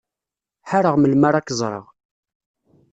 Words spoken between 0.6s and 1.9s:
Ḥareɣ melmi ara k-ẓreɣ.